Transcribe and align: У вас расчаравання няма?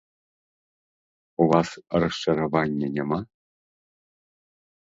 У 1.45 1.47
вас 1.51 1.69
расчаравання 2.05 2.87
няма? 2.97 3.19